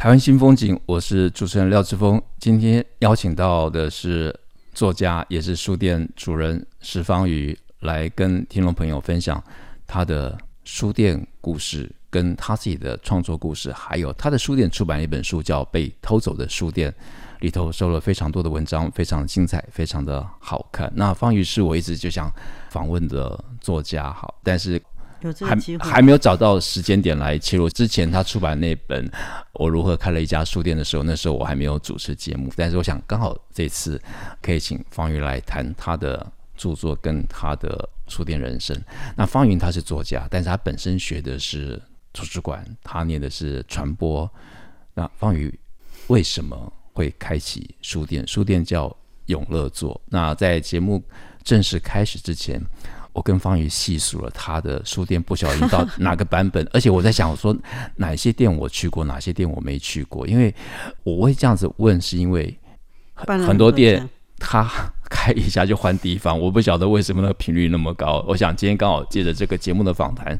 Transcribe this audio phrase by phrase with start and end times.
[0.00, 2.18] 台湾新风景，我是主持人廖志峰。
[2.38, 4.34] 今天邀请到的是
[4.72, 9.44] 作家，也是书店主人石方瑜，来跟听众朋友分享
[9.86, 16.90] 他的书店故事，跟他自己的创作故事，还有他的书店出版一本书，叫《被偷走的书店》，
[17.40, 20.90] 里头收了非常多的文章，非常精彩，非常的好看。
[20.96, 22.32] 那方瑜是我一直就想
[22.70, 24.82] 访问的作家，好，但是。
[25.40, 27.68] 还还没有找到时间点来切入。
[27.68, 29.06] 之前他出版那本
[29.52, 32.50] 《我如何开了一家书店》的时候，那时候我还没有主持节目。
[32.56, 34.00] 但是我想，刚好这次
[34.40, 36.26] 可以请方瑜来谈他的
[36.56, 38.74] 著作跟他的书店人生。
[39.16, 41.80] 那方瑜他是作家，但是他本身学的是
[42.12, 44.30] 图书馆，他念的是传播。
[44.94, 45.52] 那方瑜
[46.06, 48.26] 为什么会开启书店？
[48.26, 50.00] 书店叫永乐座。
[50.06, 51.02] 那在节目
[51.44, 52.58] 正式开始之前。
[53.12, 57.56] 我跟方宇细数了他的书店，不小心到哪个版本， 而且我在想，我说
[57.96, 60.54] 哪些店我去过，哪些店我没去过，因为
[61.02, 62.56] 我会这样子问，是因为
[63.14, 64.68] 很多店他
[65.10, 68.24] 开一下就换地方，我不晓得为什么那个频率那么高。
[68.28, 70.38] 我想今天刚好借着这个节目的访谈，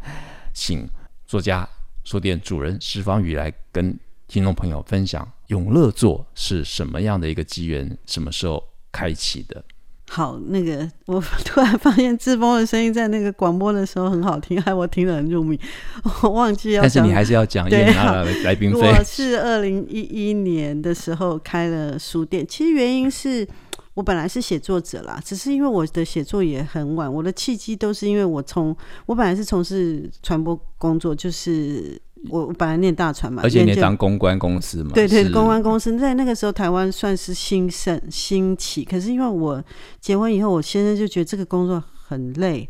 [0.54, 0.88] 请
[1.26, 1.68] 作家、
[2.04, 3.98] 书店主人石方宇来跟
[4.28, 9.62] 听众朋友分享永乐座是什么样的一个机缘，什么时候开启的。
[10.12, 15.56] 好，那个我 突然发现志峰的声音在那个广播的时候很好听，害我听得很入迷。
[16.24, 17.84] 我忘记要讲，但是你还是要讲，对，
[18.42, 18.80] 来宾费。
[18.80, 23.46] 我是二零一一年的时候开了书店，其实原因是
[23.94, 32.02] 我本来是写作者啦，只是因为我的写作也很晚，我的契机都是因为我从我本来是从事传播工作，就是。
[32.28, 38.84] 我我本来念大传嘛，而且你当公关公司嘛，对对，公关公司在那个时候台湾算是兴盛兴起。
[38.84, 39.62] 可是因为我
[40.00, 42.68] 结婚以后，我先生就觉得这个工作很累。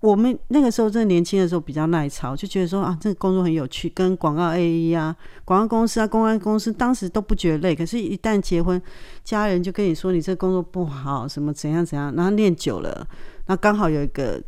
[0.00, 7.74] 我们那个时候真的年轻的时候比较耐操，就觉得说啊，这个工作很有趣，跟广告 AE 啊、广告公司啊、公关公司当时都不觉得累。
[7.74, 8.82] 可是，一旦结婚，
[9.24, 13.06] 家人就跟你说你这个工作不好，什么怎样怎样，然后念久了，
[13.46, 14.42] 那刚好有一个，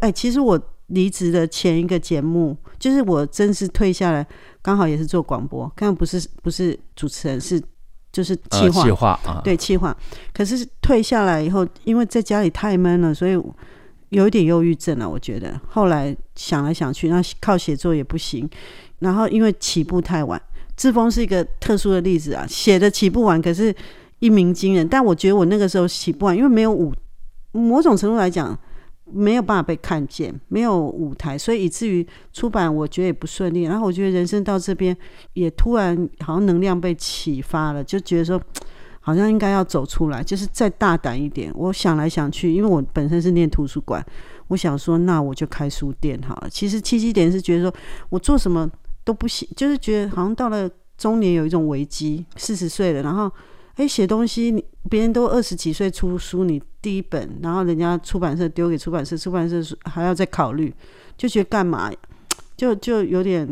[0.00, 0.60] 哎，其实我。
[0.88, 4.24] 离职的前一个节目，就是我正式退下来，
[4.62, 7.60] 刚好也是做广播，刚刚不是不是主持人，是
[8.12, 9.96] 就是企划，企划啊，对企划。
[10.32, 13.32] 可是退下来以后，因为在家里太闷了，所以
[14.10, 15.08] 有一点忧郁症了。
[15.08, 18.48] 我觉得后来想来想去，那靠写作也不行。
[19.00, 20.40] 然后因为起步太晚，
[20.76, 23.74] 志峰是一个特殊的例子啊，写的起步晚，可是
[24.20, 24.88] 一鸣惊人。
[24.88, 26.94] 但我觉得我那个时候起步晚，因为没有舞，
[27.50, 28.56] 某种程度来讲。
[29.12, 33.62] 没有办法被看见，没有舞台，所以以至于出版，我觉得也不顺利。
[33.62, 34.96] 然后我觉得人生到这边，
[35.34, 38.40] 也突然好像能量被启发了，就觉得说，
[39.00, 41.52] 好像应该要走出来，就是再大胆一点。
[41.54, 44.04] 我想来想去，因为我本身是念图书馆，
[44.48, 46.50] 我想说，那我就开书店好了。
[46.50, 47.74] 其实契机点是觉得说
[48.08, 48.68] 我做什么
[49.04, 50.68] 都不行，就是觉得好像到了
[50.98, 53.30] 中年有一种危机，四十岁了，然后。
[53.76, 60.74] 哎，写东西，你别人都二十几岁出书，你第一本，然后人家出版社丢给出版社，出版社还要再考虑，
[61.16, 61.92] 就觉得干嘛，
[62.56, 63.46] 就就有点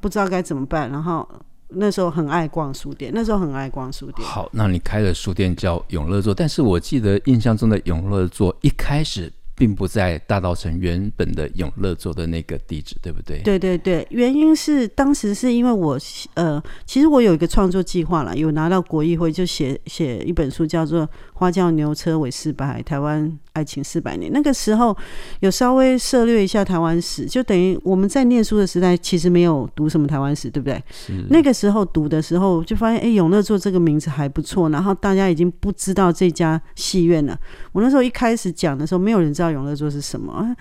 [0.00, 0.90] 不知道该怎么办。
[0.90, 1.28] 然后
[1.68, 4.26] 那时候很爱逛书店，那时候很爱逛书店。
[4.26, 9.30] 好，那你开的书店叫永乐座，但是我记得印象中的永乐座一开始。
[9.60, 13.42] 并不在大道城原本的永乐座的那个地址，对不对？
[13.42, 15.98] 对对对，原因是当时是因为我
[16.32, 21.06] 呃，其实我有一个创作计划了，有拿到国艺会就写写一本书，叫做
[21.40, 24.30] 《花轿牛车尾四百台湾爱情四百年》。
[24.34, 24.94] 那个时候
[25.40, 30.82] 有稍微涉略一下台湾史，就等于我们在念书的时代其实没有读什么台湾史，对不对？
[31.30, 37.34] 那个时候读的时候就发现，哎，永乐座这个名字还不错，然后大家已经不知道这家戏院了。
[37.72, 39.50] 我那时候一开始讲的时候，没有人知道。
[39.50, 40.54] 永乐座是什么？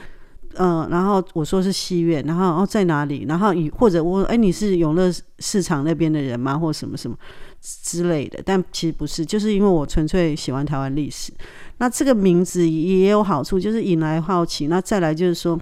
[0.56, 3.25] 嗯、呃，然后我说是戏院，然后哦在哪里？
[3.27, 6.57] 然后以或者我哎，你是永乐市场那边的人吗？
[6.57, 7.15] 或什么什么
[7.61, 8.41] 之类的？
[8.45, 11.31] 但其实不是，就是因为我纯粹喜欢台湾历史。
[11.77, 14.67] 那这个名字也有好处，就是引来好奇。
[14.67, 15.59] 那再来就是说，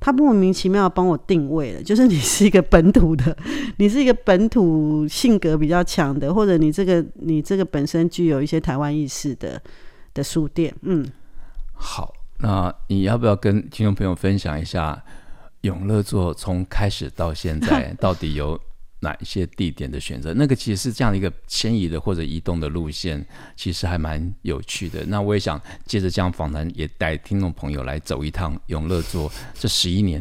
[0.00, 3.36] 他莫名其妙帮我定位了，就是你是一个本土的，
[3.78, 9.60] 你是一个本土性格比较强的，或者你这个你这个本身具有一些台湾意识的
[10.12, 10.74] 的书店。
[10.82, 11.06] 嗯，
[11.72, 12.12] 好。
[12.38, 15.00] 那你要不要跟听众朋友分享一下
[15.60, 18.60] 永乐座从开始到现在， 到底有
[19.04, 20.34] 哪一些地点的选择？
[20.34, 23.24] 那个其实是这样的一个迁移的或者移动的路线，
[23.54, 25.04] 其实还蛮有趣的。
[25.06, 30.20] 那我也想借着这样访谈，也带听众朋友来走一趟永乐座这十一年。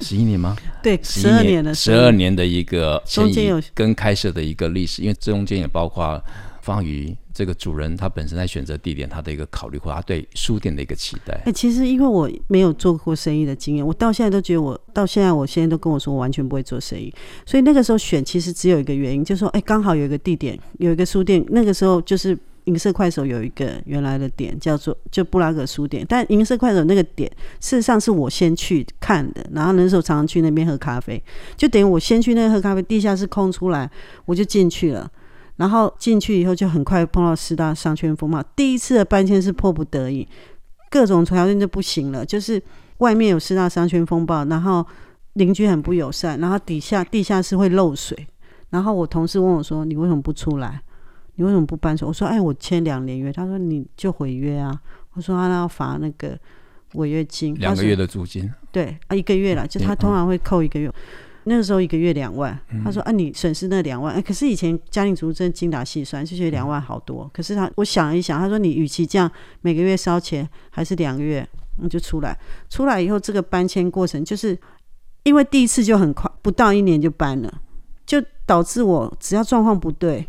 [0.00, 0.56] 十一年吗？
[0.82, 6.22] 对，十二年的，十二年的一个迁移跟开设的一个历史，因为中间也包括
[6.62, 11.38] 方于这个主人他本身在选择地点他的一个考虑，或他对书店的一个期待。
[11.44, 17.12] 哎、其实因为我没有做过生意的经验，我到现在都觉得我到现在，我现在都跟我说我完全不会做生意，
[17.44, 22.38] 所以那个时候选其实只有一个原因，就是说，哎、刚好有一个地点，有一个书店，那个时候就是。
[22.66, 27.28] 银色快手有一个原来的点叫做就布拉格书店，但银色快手那个点
[27.58, 31.20] 事实上是我先去看的，然后那时候常常去那边喝咖啡，
[31.56, 33.90] 就等于我先去那喝咖啡，地下室空出来，
[34.26, 35.10] 我就进去了，
[35.62, 40.26] 然后进去以后就很快碰到四大商圈风暴，第一次的搬迁是迫不得已，
[40.90, 42.60] 各种条件就不行了，就是
[42.98, 44.84] 外面有四大商圈风暴，然后
[45.34, 48.26] 邻居很不友善，然后底下地下室会漏水，
[48.70, 50.82] 然后我同事问我说：“你为什么不出来？”
[51.36, 52.08] 你为什么不搬走？
[52.08, 54.78] 我说：“哎，我签两年约。”他说：“你就毁约啊！”
[55.14, 56.38] 我说：“他要罚那个
[56.94, 60.88] 违约金，两个月的租金。”对啊，一个月了，就他通常会扣一个月。
[60.88, 60.94] 嗯、
[61.44, 67.24] 那个时候一个月两万，他说：“啊，你损失那两万。”哎，可是以前家庭主妇真的精打细算，就觉得两万好多。
[67.24, 69.30] 嗯、可是他，我想一想，他说：“你与其这样
[69.60, 71.46] 每个月烧钱，还是两个月
[71.78, 72.38] 你就出来。
[72.68, 74.58] 出来以后，这个搬迁过程就是
[75.24, 77.60] 因为第一次就很快，不到一年就搬了，
[78.06, 80.26] 就导致我只要状况不对。”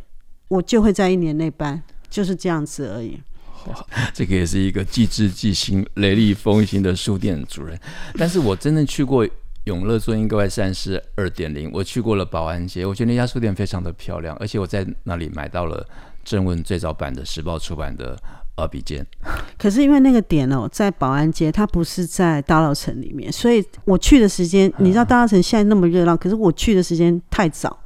[0.50, 1.82] 我就会在一年内搬，
[2.12, 3.20] 就是这样子而已。
[4.14, 7.80] 这个也是一个既智既心、雷厉风行的书店主人。
[8.20, 9.28] 但是我真正去过
[9.66, 11.70] 永乐座，应该算是二点零。
[11.74, 15.86] 我去过了保安街，我觉得那家书店非常的漂亮，而且我在那里买到了
[16.24, 18.18] 正文最早版的时报出版的
[18.56, 19.06] 二笔尖。
[19.58, 27.80] 可是因为那个点哦，在保安街，它不是在大稻城里面，所以我去的时间，你知道大稻城现在那么热闹，可是我去的时间太早。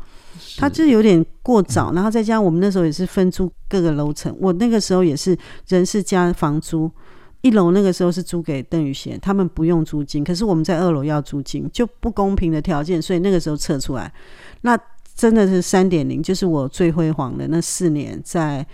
[0.59, 5.38] 它就是有点过早，然后再加上我们那时候也是分租各个楼层，我那个时候也是
[5.68, 6.89] 人事加房租，
[7.48, 14.12] 一楼那个时候是租给邓宇贤，他们不用租金，可是我们在二楼要租金，就不公平的条件，所以那个时候撤出来，
[14.62, 14.78] 那
[15.16, 18.66] 真的是三点零，就是我最辉煌的那四年在。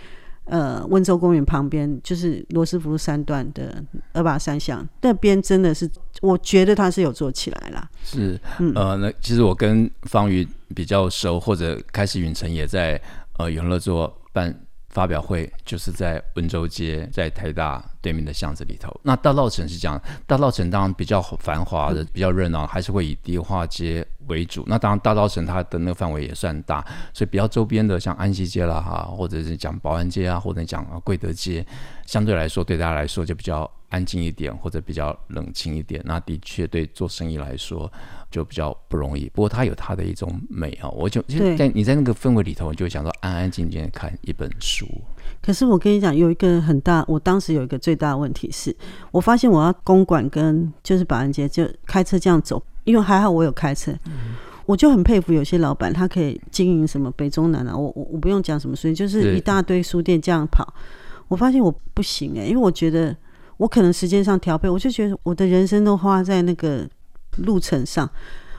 [0.46, 3.82] 呃，温州公园旁边就是罗斯福路三段的
[4.12, 5.90] 二八三巷那边，真的是
[6.20, 7.88] 我觉得他是有做起来了。
[8.02, 13.00] 是，嗯、呃，那其实我跟方瑜比较熟，或者开始允晨也在
[13.38, 14.54] 呃永乐座办
[14.90, 18.94] 发表会，就是在温州街，在台大对面的巷子里头。
[19.02, 26.84] 那大稻城是这样，大稻城当然比较繁华的，比较热闹，还是会以迪化街为主，那当然大稻城它的那个范围也算大，
[27.14, 31.66] 所以比较周边的像安西街啦哈，或者是讲保安街啊，或者讲贵德街，
[32.04, 36.02] 相对来说对大家来说就比较安静一点，或者比较冷清一点。
[36.04, 37.90] 那的确对做生意来说
[38.30, 39.30] 就比较不容易。
[39.30, 44.86] 不过它有它的一种美啊，我就就在你在那个氛围里头，你就想说安安静静的看一本书。
[45.42, 48.74] 可是我跟你讲，有一个很大，我当时有一个最大的问题是，
[49.10, 52.62] 我发现我要公馆跟就是保安街就开车这样走。
[52.84, 54.36] 因为还好我有开车，嗯、
[54.66, 60.74] 我就很佩服有些老板，他可以经营什么北中南啊，我我我不用讲什么所以，就是一大堆书店这样跑。
[61.28, 63.16] 我发现我不行诶、欸，因为我觉得
[63.56, 66.86] 我可能时间上调配，我就觉得我的人生都花在那个
[67.38, 68.06] 路程上。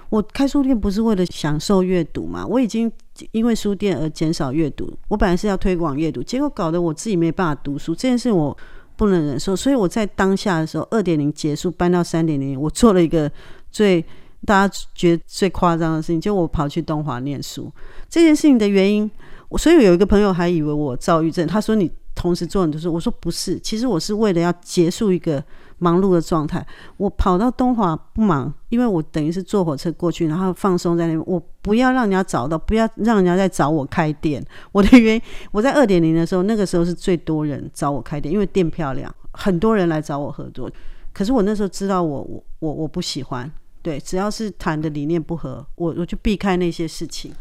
[0.09, 2.45] 我开书店不是为了享受阅读嘛？
[2.45, 2.91] 我已经
[3.31, 4.91] 因为书店而减少阅读。
[5.07, 8.55] 我本来是要推广阅读，结果搞得我自己没办法读书，这件事我
[8.95, 9.55] 不能忍受。
[9.55, 13.31] 所以我在当下的时候，二点零结束搬到三点零，我做了一个。
[13.71, 14.01] 最
[14.45, 17.69] 大家觉得最夸张的事情，就我跑去东华念书
[18.09, 19.11] 这件事情的原因，
[19.49, 25.43] 我所以有一个朋友还以为我躁郁症，他说你同时做很多事，我说不是，其实我是为了要结束一个
[25.77, 26.65] 忙碌的状态，
[26.97, 34.43] 我跑到东华不忙，因为我等于是坐火车过去，然后放松在那边，我不要让人家找到，不要让人家再找我开店。
[34.71, 40.69] 我的原因，我在二点零的时候，那个时候是最多人找我开店，因为店漂亮，很多人来找我合作。
[41.13, 43.51] 可是我那时候知道我我我我不喜欢。
[43.81, 47.31] 对，只要是谈的理念不合，我我就避开那些事情。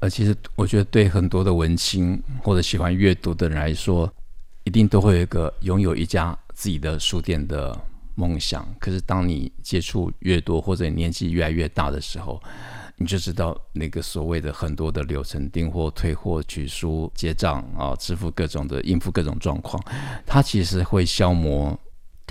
[0.00, 4.12] 呃，其实我觉得对很多的文青或者喜欢阅读的人来说，
[4.64, 7.78] 一定都会有一个拥有一家自己的书店的
[8.14, 8.66] 梦想。
[8.78, 12.40] 可是当你接触越多，或者年纪越来越大的时候，
[12.96, 19.82] 你就知道那个所谓的很多的流程，订货、退货、取书、结账啊，支付各种的应付各种状况，
[20.26, 21.78] 它其实会消磨。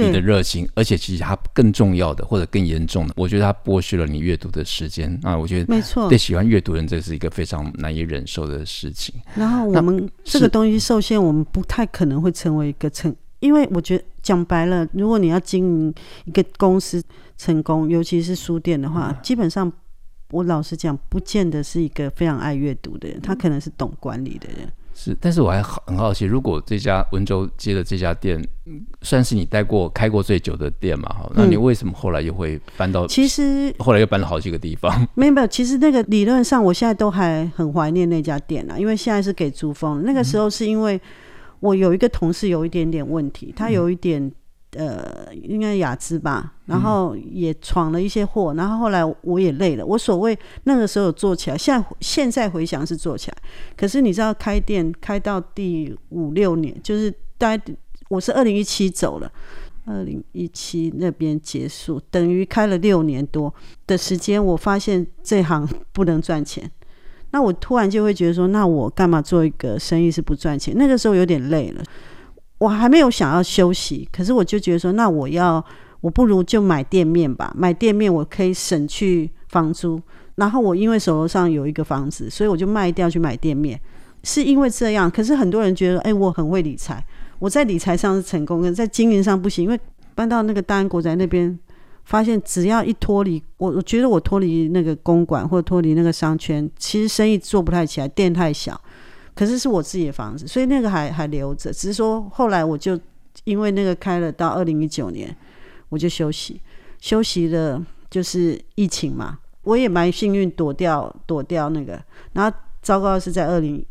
[0.08, 5.20] 你的热情，而且其实它更重要的，或者更严重的，我觉得它剥削了你阅读的时间。
[5.24, 9.16] 啊我觉得，没错，对喜欢阅读人，这是一个非常难以忍受的事情。
[9.36, 15.94] 然后我们这个东西受限，我们不太可能会成为一个成，因为我觉得讲白了，如果你要经营
[16.26, 17.04] 一个公司
[17.38, 19.72] 成功，尤其是书店的话，嗯、基本上
[20.30, 24.72] 我老实讲，不见得是一个非常爱阅读的人，他可能是懂管理的人。
[25.04, 28.40] 是，但是我还很好奇，如果这家温州街的这家店
[29.02, 31.10] 算是你待过、开过最久的店嘛？
[31.10, 33.08] 哈，那你为什么后来又会搬到？
[33.08, 34.96] 其实后来又搬了好几个地方。
[35.16, 40.04] 没有没有，其实那个理论上，我现在都还很怀念那家店啊，因为现在是给租风。
[40.06, 41.02] 那个时候是因为
[41.62, 44.32] 我有一个同事有一点点问题，他有一点。
[44.78, 49.86] 嗯呃，应该亚资吧，然后也闯了一些祸，然后后来我也累了。
[49.86, 53.38] 我所谓那个时候做起来，现在现在回想是做起来，
[53.76, 57.62] 可是你知道开店开到第五六年，就是大概
[58.08, 59.30] 我是二零一七走了，
[59.84, 63.54] 二零一七那边结束，等于开了六年多
[63.86, 66.72] 的时间，我发现这行不能赚钱，
[67.32, 70.74] 那我突然就会觉得说，那我干嘛做一个生意是不赚钱？
[70.78, 71.84] 那个时候有点累了。
[72.62, 75.66] 我还没有想要休息，可是我就觉得说，那我要，
[76.00, 77.52] 我不如就买店面吧。
[77.58, 80.00] 买店面我可以省去房租，
[80.36, 83.82] 然后我因为手头上有一个房子，所以我就卖掉去买店面。
[84.24, 87.04] 是因为这样，可是很多人觉得，哎、我很会理财，
[87.40, 89.66] 我在理财上是成功的，在经营上不行。
[89.66, 89.80] 因为
[90.14, 91.58] 搬到那个大安国宅那边，
[92.06, 98.80] 发现只要一脱离，我我觉得我脱离那个公馆或脱离那个商圈，其实生意做不太起来，店太小。
[99.42, 101.74] 可是是我自己的房子，所以那个还还留着。
[101.74, 103.00] 只是说后来我就
[103.44, 105.36] 因为那个开了到二零一九年，
[105.90, 106.62] 我就休息，
[107.00, 109.40] 休息了就是疫情嘛。
[109.64, 112.00] 我也蛮幸运躲掉躲掉那个，
[112.34, 113.84] 然后糟糕是在二零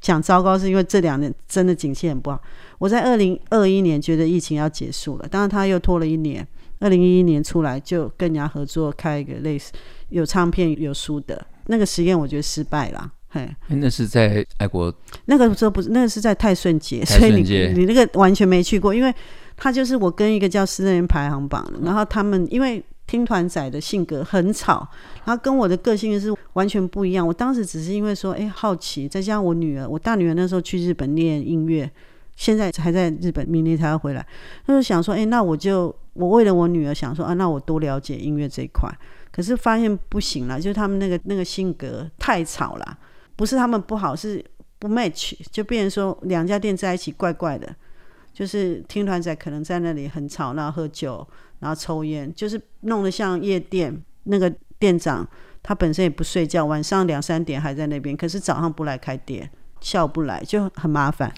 [0.00, 2.40] 讲糟糕是因为这两年真的景气很不好。
[2.78, 6.46] 我在二零二一年觉得疫情要结束了，当然他又拖了一年，
[6.78, 9.72] 二零一一年出来就跟人家合作开一个类似
[10.10, 13.10] 有唱片有书的那个实验，我觉得失败了。
[13.34, 19.10] 嘿，那是在爱国，那个时候不是，那个是在泰顺街，所以你你那个完全没去过，因为
[19.56, 24.86] 他就是我跟一个叫私人排行榜的，然后他们因为听团仔的性格很吵，
[25.24, 27.26] 然后跟我的个性是完全不一样。
[27.26, 31.90] 我当时只是因为说，哎，好奇，再加上我女儿，我大女儿那时候去日本念音乐，
[32.36, 34.26] 现在还在日本，明年才要回来，
[34.66, 38.90] 他就想说，哎，那我就我为了我女儿想说啊，那我多了解音乐这一块，
[39.30, 42.98] 可是发现不行了，就是他们那个那个性格太吵了。
[43.42, 44.40] 不是他们不好，是
[44.78, 47.74] 不 match，就变成说两家店在一起怪怪的。
[48.32, 51.26] 就是听团仔可能在那里很吵闹，喝酒，
[51.58, 54.00] 然后抽烟，就是弄得像夜店。
[54.22, 55.28] 那个店长
[55.60, 61.34] 他本身也不睡觉，晚上两三点还在那边，可是早上不来开店，下午不来就很麻烦。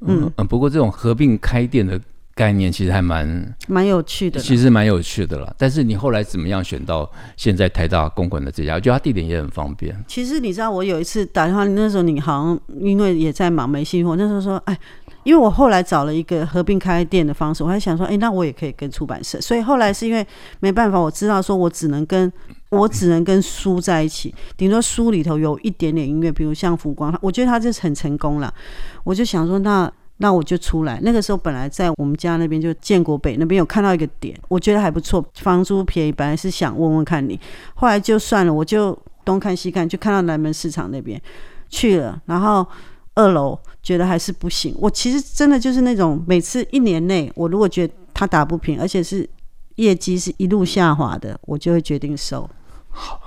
[0.00, 1.98] 嗯嗯，不过这种合并开店的。
[2.38, 5.52] 概念其实还蛮蛮有趣的，其实蛮有趣的了。
[5.58, 8.76] 但是你后来怎么样选到现在台大公馆的这家？
[8.76, 9.92] 我觉得它地点也很方便。
[10.06, 14.14] 其实你知道，我有一次打电话，那时候你好像因为也在忙没信号。
[14.14, 14.78] 那时候说，哎，
[15.24, 19.40] 因为我后来找了一个合并开店的方式，我还想说，哎，那我也可以跟出版社。
[19.40, 20.24] 所以后来是因为
[20.60, 22.32] 没办法，我知道说我只能跟
[22.70, 28.54] 我只能跟书在一起，顶多书里头有一点点音乐，比如像浮光，我觉得他这是很成功了。
[29.02, 29.92] 我就想说那。
[30.18, 31.00] 那我就出来。
[31.02, 36.12] 那个时候本来在我们家那边，就建国北那边有看到一个点，我觉得还不错，房租便宜。
[36.12, 37.38] 本来是想问问看你，
[37.74, 41.20] 后来就算了，我就东看西看，就看到南门市场那边
[41.68, 42.20] 去了。
[42.26, 42.66] 然后
[43.14, 44.74] 二楼觉得还是不行。
[44.78, 49.28] 我其实真的就是那种，每次一年内，我如果觉得他打不平，而且是
[49.76, 52.48] 业绩是一路下滑的，我就会决定收。
[52.90, 53.20] 好，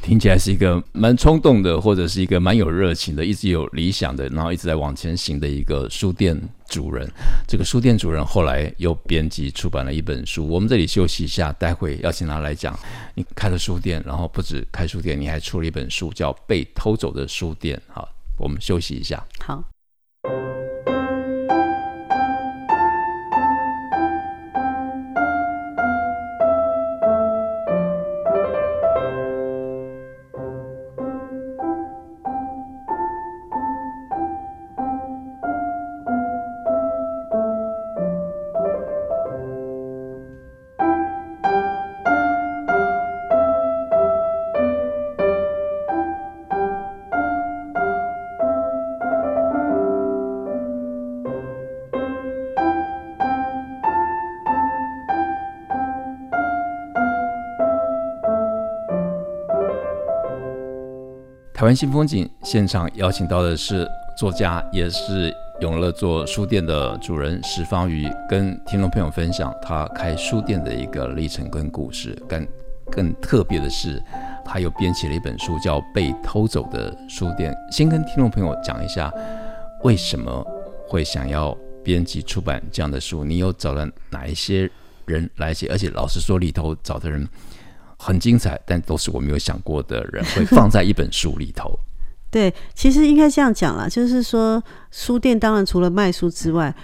[0.00, 7.10] 听起来是一个蛮冲动的，或者是一个蛮有热情的，一直有理想的，然后一直在往前行的一个书店主人。
[7.48, 10.46] 这个书店主人后来又编辑出版了一本书。
[10.46, 12.78] 我们这里休息一下，待会要请他来讲。
[13.14, 17.76] 你开了书店，然后不止开书店，你还出了一本书，叫《被偷走的书店》。
[17.92, 19.24] 好，我们休息一下。
[19.40, 19.64] 好。
[61.58, 63.84] 台湾新风景现场邀请到的是
[64.16, 72.16] 作家，也是永乐座书店的主人石方瑜，跟听众朋友分享他开书店的一个历程跟故事。
[72.28, 72.46] 更
[72.92, 74.00] 更特别的是，
[74.44, 77.52] 他又编辑了一本书，叫《被偷走的书店》。
[77.76, 79.12] 先跟听众朋友讲一下，
[79.82, 80.46] 为什么
[80.86, 84.70] 会想要编辑出版这样的书，你又找了哪一些
[85.06, 85.66] 人来写？
[85.72, 87.28] 而且老实说，里头找的人
[87.98, 91.78] 很精彩，但都是我没有想过的人，会放在一本书里头。
[92.30, 96.74] 对，其实应该这样讲啦，就是说，书店当然除了卖书之外，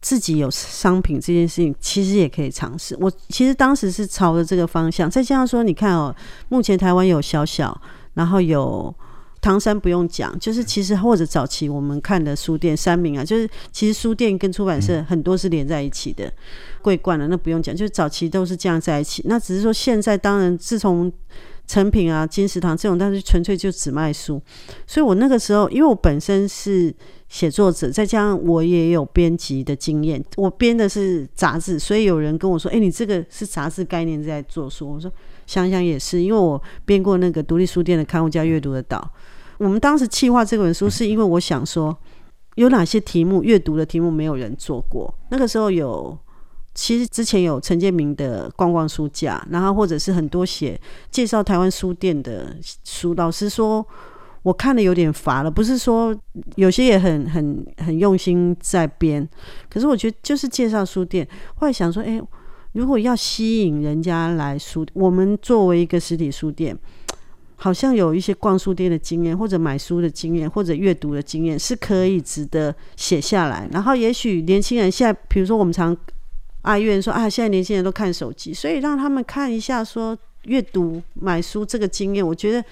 [0.00, 2.96] 自己有商品这件事情，其实也可以尝试。
[2.98, 6.14] 我其实当时是朝着这个方向，再加上说，你看哦，
[6.48, 7.78] 目前台湾有小小，
[8.14, 8.94] 然后有。
[9.42, 16.32] 唐山不用讲，就是其实或者早期我们看的书店，三明啊，就是其实书店跟出版社很多是连在一起的，
[16.80, 19.20] 桂冠了，那不用讲，就是早期都是这样在一起。
[19.26, 21.12] 那只是说现在，当然自从
[21.66, 24.40] 成品啊、金石堂这种，但是纯粹就只卖书。
[24.86, 26.94] 所以我那个时候，因为我本身是
[27.28, 35.10] 写作者，再加上我也有编辑的经验，我编的是杂志，所以有人跟我说：“哎、欸，你这个是杂志概念在做书。”我说
[35.48, 39.10] ：“想想也是，因为我编过那个独立书店的刊物叫阅读的岛。”
[39.62, 41.96] 我们当时企划这本书，是因为我想说，
[42.56, 45.14] 有哪些题目阅读的题目没有人做过。
[45.30, 46.18] 那个时候有，
[46.74, 50.78] 其实之前有陈建明的逛逛书架，然后或者是很多写
[51.12, 53.14] 介绍台湾书店的书。
[53.14, 53.86] 老实说，
[54.42, 55.50] 我看的有点乏了。
[55.50, 56.12] 不是说
[56.56, 59.26] 有些也很很很用心在编，
[59.70, 61.24] 可是我觉得就是介绍书店。
[61.54, 62.20] 后来想说，哎，
[62.72, 66.76] 如果要吸引人家来书，我们作为一个实体书店。
[67.62, 73.68] 好像有一些逛书店的经验，或者买书的经验，或者阅读的经验，是可以值得写下来。
[73.70, 75.96] 然后，也许年轻人现在，比如说我们常
[76.62, 82.64] 哀怨说啊，现在年轻人都看手机，所以让他们看一下说阅读买书这个经验，我觉得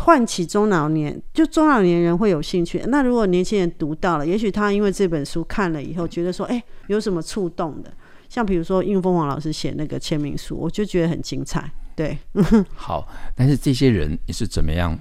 [0.00, 2.82] 唤起中老年，就中老年人会有兴趣。
[2.88, 7.90] 那如果年轻人读到了，也许他因为这本书看了以后，觉得说，哎，有什么触动的？
[8.28, 11.72] 像比如说应凤凰老师写那个签名书，我就觉得很精彩。
[11.94, 12.18] 对，
[12.74, 14.98] 好，但是这些人你是怎么样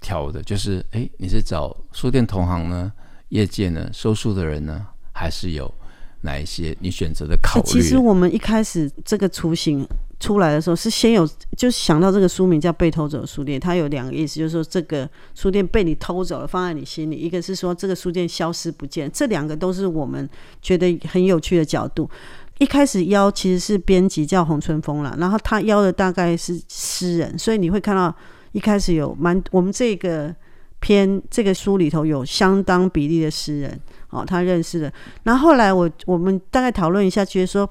[0.00, 0.42] 挑的？
[0.42, 2.92] 就是，哎，你是找书店同行呢，
[3.28, 5.72] 业界呢，收书的人呢，还是有
[6.22, 7.66] 哪一些你选择的考虑？
[7.66, 9.86] 其实我们一开始这个雏形
[10.20, 20.28] 出来的时候，是先有就想到这个书名叫《被偷走的书店》，它有两个意思，就是说这个书店被你偷走了，放在你心里；一个是说这个书店消失不见，这两个都是我们
[20.62, 22.08] 觉得很有趣的角度。
[22.58, 28.14] 一开始邀其实是编辑叫洪春风了，然后他邀的大概是诗人，所以你会看到
[28.52, 30.34] 一开始有蛮我们这个
[30.78, 34.92] 篇这个书里头有相当比例的诗人哦，他认识的。
[35.24, 37.68] 然后后来我我们大概讨论一下，觉得说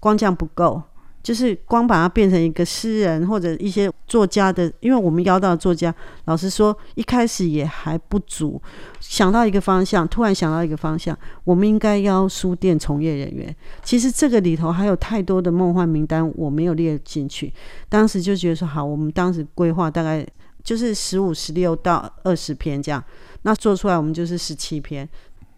[0.00, 0.82] 光这样不够。
[1.22, 8.60] 就是光把它变成一个诗人或者一些作家的，因为我们邀到的作家，老实说一开始也还不足。
[8.98, 13.54] 想到一个方向，突然想到一个方向，我们应该邀书店从业人员。
[13.84, 17.52] 其实这个里头还有太多的梦幻名单，我没有列进去。
[17.88, 20.26] 当时就觉得说好，我们当时规划大概
[20.64, 23.02] 就是十五、十六到二十篇这样，
[23.42, 25.08] 那做出来我们就是十七篇，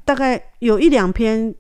[0.05, 1.55] 大概有一两篇。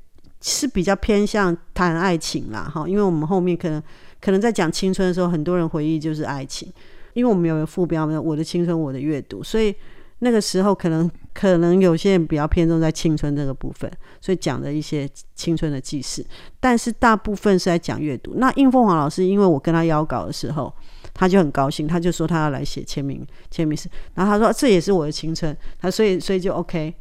[0.47, 3.83] 是比较偏向谈爱情啦，哈，因为我们后面可能
[4.21, 6.71] 可能在讲青春的时候，很多人回忆就是爱情，
[7.15, 9.75] 因为我们有个副标没有我的青春，我的阅读，所以
[10.19, 16.23] 那个时候可能可能有些人比较偏重在青春这个部分，所以讲的一些青春的记事，
[16.61, 18.35] 但是大部分是在讲阅读。
[18.37, 20.71] 那应凤凰老师，因为我跟他邀稿的时候，
[21.15, 26.95] 他就很高兴，他就说他要来写签名签名诗，然后他说这也是我的青春，他所以所以就 OK。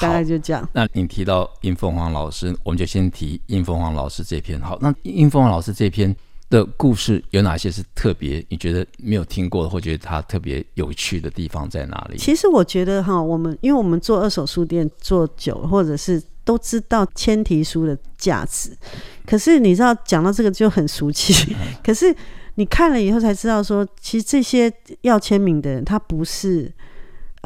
[0.00, 0.68] 大概就这样。
[0.72, 4.60] 那你提到殷凤凰老师，我们就先提殷凤凰老师这篇。
[4.60, 6.14] 好，那殷凤凰老师这篇
[6.50, 8.44] 的故事有哪些是特别？
[8.48, 12.18] 你觉得没有听过的，或觉得它特别有趣的地方在哪里？
[12.18, 18.76] 其实我觉得哈，我们因为我们做二手书店做久，或者是都知道签题书的价值。
[19.24, 21.56] 可是你知道，讲到这个就很俗气。
[21.84, 22.14] 可是
[22.54, 26.72] 你看了以后才知道，说其实这些要签名的人，他不是。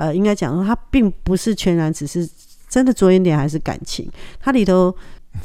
[0.01, 2.27] 呃，应该讲说，他并不是全然只是
[2.69, 4.11] 真的着眼点还是感情。
[4.41, 4.95] 它里头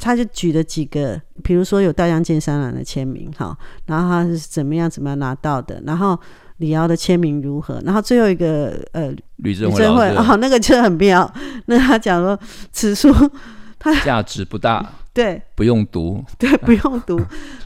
[0.00, 6.18] 他就举了几个，比如说有大江健三郎的签名，哈，然后他是怎么样怎么样拿到的，然后
[6.56, 9.84] 李敖的签名如何，然后最后一个呃，吕振辉
[10.16, 11.30] 哦，那个就很妙。
[11.66, 12.38] 那他讲说，
[12.72, 13.12] 此书
[13.78, 14.90] 他价值不大。
[15.16, 17.18] 对，不用读， 对，不用读。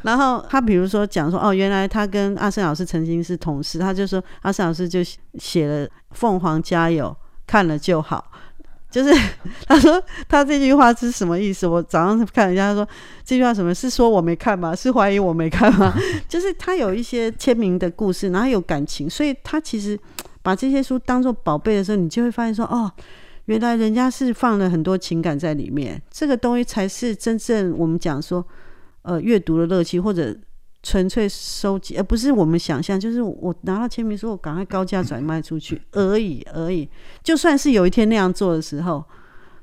[0.02, 5.00] 然后他比如说讲说，哦，原来他跟阿胜老师曾经是同事，他就说阿胜老师就
[5.34, 7.08] 写了《凤凰加油》，
[7.48, 8.24] 看了就好。
[8.88, 9.12] 就是
[9.66, 11.66] 他说他这句话是什么意思？
[11.66, 12.88] 我早上看人家说
[13.24, 14.72] 这句话什么是说我没看吗？
[14.72, 15.92] 是怀疑我没看吗？
[16.28, 19.98] 就是他有一些签名的故事，然后有感情，所以他其实
[20.40, 22.92] 把这些书当做宝贝的时候，你就会发现说，哦。
[23.50, 28.46] 原来人家是放了很多情感在里面，这个东西才是真正我们讲说，
[29.02, 30.32] 呃，阅读的乐趣，或者
[30.84, 36.88] 纯粹收集，而不是我们想象，就是我拿到签名书，我赶快高价转卖出去 而已而已。
[37.24, 39.04] 就算是有一天那样做的时候，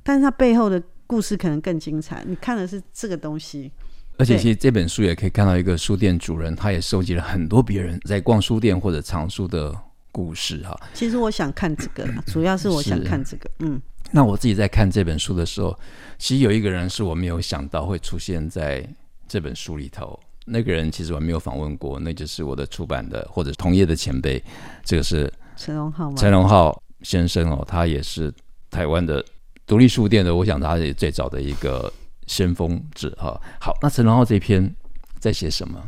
[0.03, 2.21] 但是它背后的故事可能更精彩。
[2.27, 3.71] 你看的是这个东西，
[4.17, 9.73] 而且其实这本书也可以看到一个书店主人，他也收集了很多别人在逛书店或者藏书的
[10.17, 10.75] 故事哈。
[10.95, 13.47] 其实我想看这个， 主要是我想看这个。
[13.59, 15.77] 嗯，那我自己在看这本书的时候，
[16.17, 18.83] 其实有一个人是我没有想到会出现在
[19.27, 20.19] 这本书里头。
[20.47, 24.43] 那个人其实我没有访问过，那就是我的出版的或者同业的前辈，
[24.83, 26.17] 这个是陈荣浩吗？
[26.17, 28.33] 陈荣浩先生哦，他也是
[28.71, 29.23] 台湾的
[29.67, 31.93] 独立书店的，我想他是最早的一个
[32.25, 33.39] 先锋者哈。
[33.61, 34.73] 好，那陈荣浩这篇
[35.19, 35.79] 在写什么？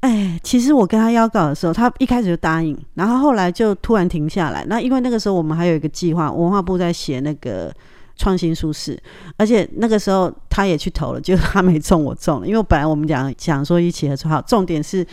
[0.00, 4.64] 哎，其实我跟他邀稿的时候，他一开始就答应，然后后来就突然停下来。
[4.66, 7.72] 那因为那个时候我们还有一个计划，文化部在写那个。
[8.16, 9.02] 创新书市，
[9.38, 12.46] 而且那个时候他也去投了，就他没中，我中了。
[12.46, 15.06] 因为本来我们讲讲说一起合作，好，重点是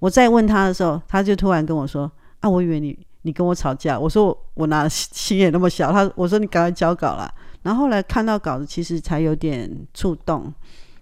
[0.00, 7.32] 我在问他的时候，他就突然跟我说：“啊，我以为你你跟我吵架。”我说：“我拿的心也那么小。”他我说：“你赶快交稿了。”
[7.62, 10.52] 然后后来看到稿子，其实才有点触动。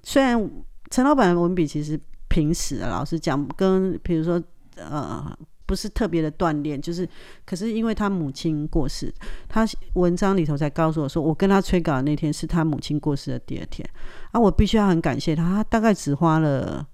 [0.02, 0.46] 虽然
[0.90, 1.98] 陈老板文笔其实
[2.30, 4.42] 平时啊，老师讲，跟比如说
[4.76, 5.36] 呃。
[5.66, 7.08] 不是特别的锻炼，就是，
[7.46, 9.14] 可是因为他母亲过世，
[9.48, 13.88] 他文章里头才告诉我说，我跟他催稿的那天是他母亲过世的第二天，
[14.32, 16.84] 啊，我必须要很感谢他，他大概只花了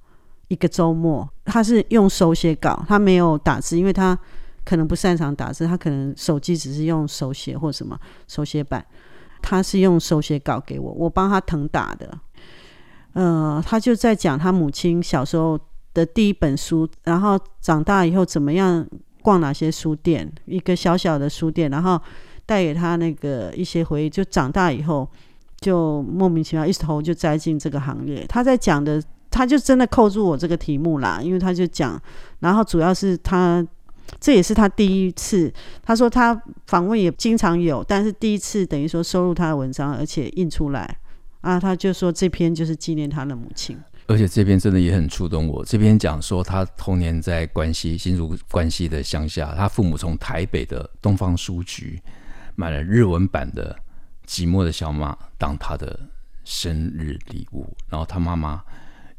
[0.48, 4.18] 一个周末，他是用手写稿，他没有打字，因为他
[4.62, 8.84] 可能不擅长打字，他可能手机只是用手写或什么手写板，
[9.40, 12.06] 他是用手写稿给我，我帮他謄打的，
[13.16, 15.58] 呃，他就在讲他母亲小时候。
[15.96, 18.86] 的第一本书，然后长大以后怎么样
[19.22, 21.98] 逛哪些书店，一个小小的书店，然后
[22.44, 24.10] 带给他那个一些回忆。
[24.10, 25.08] 就长大以后，
[25.58, 28.26] 就莫名其妙一头就栽进这个行业。
[28.28, 31.98] 他在讲的，他就真的扣住我这个题目啦，因为他就讲，
[32.40, 33.66] 然后主要是他，
[34.20, 35.50] 这也是他第一次。
[35.82, 40.98] 他说他访问也经常有，但是第一次等于说收录他的文章，而且印出来
[41.46, 43.78] 啊，他就说这篇就是纪念他的母亲。
[44.08, 45.64] 而且这篇真的也很触动我。
[45.64, 52.02] 这篇讲说，他童年在关西新竹关西的乡下，他父母从台北的东方书局
[52.56, 53.76] 买了日文版的
[54.28, 55.98] 《寂寞的小马》当他的
[56.42, 58.60] 生日礼物，然后他妈妈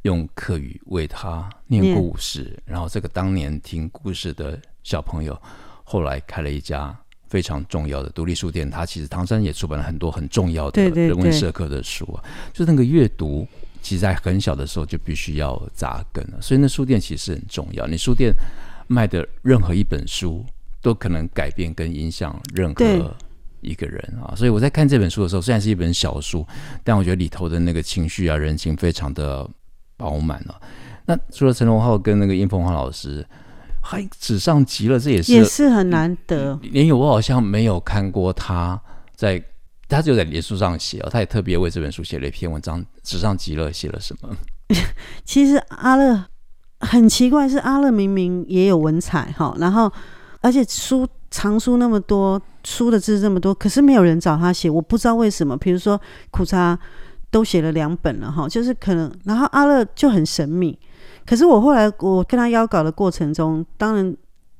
[0.02, 5.42] 用客语为他念故事，然后这个当年听故事的小朋友，
[5.86, 6.98] 后来开了一家
[7.30, 8.70] 非常重要的独立书店。
[8.70, 13.48] 它其实唐山也出版了很多很重要的人文社科的书啊，就那个阅读。
[13.80, 17.88] 其实，在很小的时候就必须要扎根了，所以那书店其实很重要。
[17.88, 18.34] 你书店
[18.88, 20.44] 卖的任何一本书，
[20.82, 23.16] 都可能改变跟影响任何
[23.62, 24.36] 一个人啊。
[24.36, 26.46] 所以我在看这本书的时候，虽然是一本小书，
[26.84, 29.50] 但我觉得里头的那个情绪啊、人情非常的
[29.96, 30.62] 饱满了。
[31.06, 33.26] 那除了陈荣浩跟那个殷凤华老师，
[33.88, 36.60] 还纸上极了，这也是也是很难得。
[36.62, 38.80] 连有我好像没有看过他
[39.16, 39.42] 在。
[39.90, 42.86] 他就在脸书上写哦，他也特别为这本书写了一篇文章。
[43.04, 44.36] 纸上极了写了什么？
[45.24, 46.26] 其实阿乐
[46.82, 49.90] 很奇怪，是阿乐明明也有文采哈，然后
[50.42, 55.56] 而且书藏书那么多，书的字这么多，可是没有人找他写，我不知道为什么。
[55.56, 55.98] 比如说
[56.32, 56.78] 苦茶
[57.32, 60.78] 都写了两本了哈，就是可能，然后阿乐就很神秘。
[61.28, 64.18] 可是我后来我跟他邀稿的过程中，当然。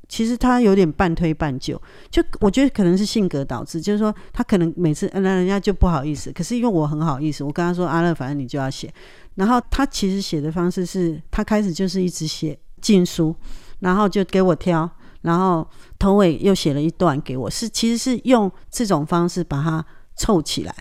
[0.10, 1.76] 其实他有点半推半就，
[2.10, 6.32] 就我觉得可能是性格导致，就是说他可能每次，那人家就不好意思。
[6.32, 8.90] 可是因为我很好意思，我跟他说阿乐，反正你就要写。
[9.36, 13.36] 然后他其实写的方式是，他开始就是一直写禁书，
[13.80, 14.90] 然后就给我挑，
[15.24, 15.68] 然后
[16.00, 20.74] 头尾又写了一段给我，是其实是用这种方式把它凑起来，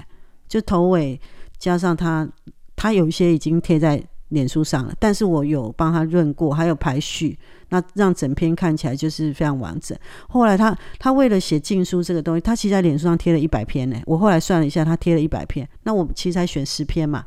[0.47, 1.21] 就头尾
[1.59, 2.29] 加上他，
[2.77, 7.39] 他有一些已经贴在脸书上了，但是我有帮他润过，还有排序。
[7.69, 9.99] 那让整篇看起来就是非常完整。
[10.29, 14.01] 后来他他为了写禁书这个东西，他其实在脸书上贴了一百篇呢。
[14.07, 15.69] 我后来算了一下，他贴了一百篇。
[15.83, 17.25] 那我其实才选十篇嘛，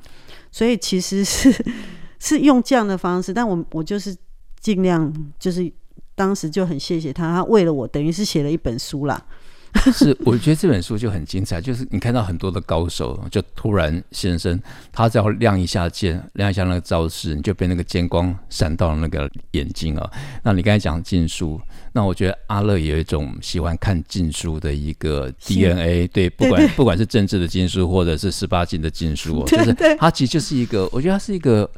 [0.50, 1.54] 所以其实是
[2.20, 3.34] 是用这样的方式。
[3.34, 4.16] 但我我就是
[4.62, 5.70] 尽量就是
[6.16, 9.22] 当时就很谢谢他，他为了我等于是写了一本书啦。
[9.94, 20.12] 是，我觉得这本书就很精彩，就是你看到很多的高手，就突然现身，他只要亮一下剑，亮一下那个招式，你就被那个剑光闪到了那个眼睛啊。
[20.44, 21.60] 那你刚才讲禁书，
[21.94, 31.70] 那我觉得阿乐有一种喜欢看禁书的一个 DNA，对，不管不管是政治的禁书，或者是十八禁的禁书， 就是他其实就是一个，我觉得他是一个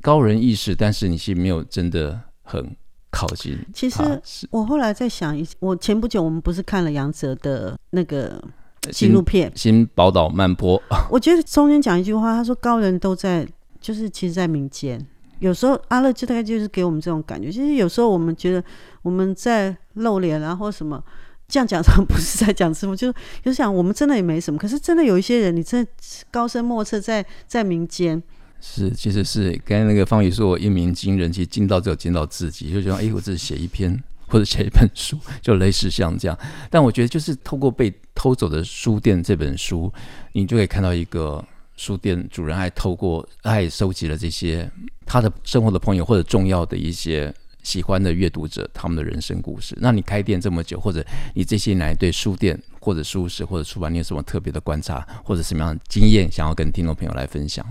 [0.00, 2.74] 高人意识，但是你其实没有真的很。
[3.14, 3.56] 靠近。
[3.72, 4.02] 其实
[4.50, 8.42] 我后来在想一，我前不久我们不是看了杨哲的那个
[8.90, 10.76] 纪录片《新宝岛漫坡》？
[11.08, 13.46] 我觉得中间讲一句话，他说高人都在，
[13.80, 15.00] 就是其实，在民间。
[15.38, 17.50] 有时候阿乐就大概就是给我们这种感觉。
[17.50, 18.64] 其实有时候我们觉得
[19.02, 21.02] 我们在露脸然后什么，
[21.48, 23.12] 这样讲，他不是在讲什么，就
[23.44, 25.90] 就想我们真的也没什么，可是真的有一些人，你真的
[26.30, 28.22] 高深莫测在，在在民间。
[28.66, 36.38] 是，其实是刚才那个方宇说，我一鸣惊人，其实惊到只有惊到自己，就觉得哎，我自己写一篇或者写一本书，就类似像这样。
[36.70, 39.92] 但我觉得，就是透过被偷走的书店这本书，
[40.32, 41.44] 你就可以看到一个
[41.76, 44.68] 书店主人还透过爱收集了这些
[45.04, 49.76] 他的生活的朋友或者重要的一些喜欢的阅读者他们的人生故事。
[49.78, 57.64] 那你开店这么久，或者你这些年来对书店或者书市或者出版，你有什么特别的观察或者什么样的经验，想要跟听众朋友来分享？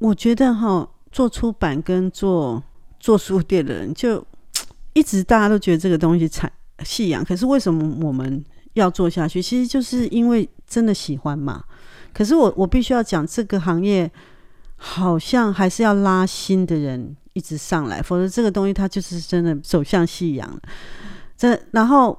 [0.00, 2.60] 我觉得哈，做出版跟做
[2.98, 4.26] 做书店的人，就
[4.92, 6.50] 一直大家都觉得这个东西产
[6.82, 9.40] 夕阳，可是为什么我们要做下去？
[9.40, 11.62] 其实就是因为真的喜欢嘛。
[12.12, 14.10] 可是我我必须要讲，这个行业
[14.76, 20.60] 好像还是要拉新的人一直上来，否则这个东西它就是真的走向夕阳了。
[21.36, 22.18] 这然后。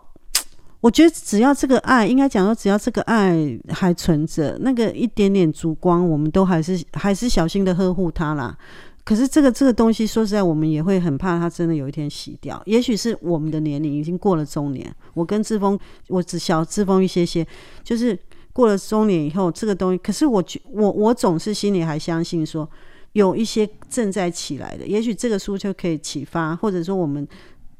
[0.81, 3.37] 我觉得只要这个爱，应该讲说，只要这个爱
[3.69, 8.57] 还存着，那个一点点烛光，我们都还是还是小心的呵护它啦。
[9.03, 12.59] 可是这个这个东西，说实在，我们也会很怕它真的有一天洗掉。
[12.65, 17.45] 也许是我们的年龄已经过了中年，我跟志峰，我只小志峰一些些，
[17.83, 18.17] 就是
[18.51, 22.67] 过了中年以后，这个东西，可是我觉我我总是心里还相信说，
[23.13, 27.27] 有一些正在起来的，也许这个书就可以启发，或者说我们。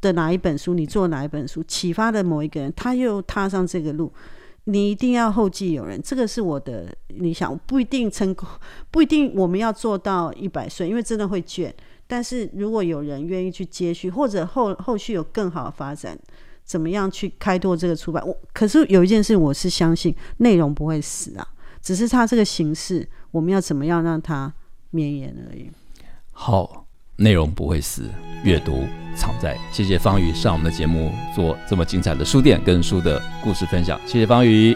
[0.02, 4.12] 的哪一本书，你做哪一本书，启发的某一个人，他又踏上这个路，
[4.64, 8.50] 你一定要后继有人，这个是我的理想，不一定成功，
[8.90, 11.72] 不一定我们要做到一百岁，因为真的会倦。
[12.08, 16.18] 但是如果有人愿意去接续，或者后后续有更好的发展，
[16.64, 18.26] 怎么样去开拓这个出版？
[18.28, 21.48] 我可是有一件事，我是相信内容不会死啊，
[21.82, 24.52] 只是它这个形式，我们要怎么样让它
[24.90, 25.70] 绵延而已。
[26.32, 26.88] 好。
[27.22, 28.10] 内容不会死，
[28.44, 29.56] 阅读常在。
[29.72, 34.00] 谢谢方瑜上我们的节目，做这么精彩的书店跟书的故事分享。
[34.08, 34.76] 谢谢方瑜